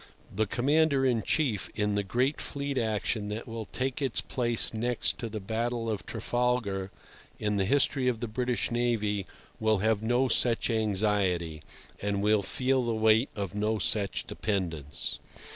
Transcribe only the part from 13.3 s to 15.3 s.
of no such dependence.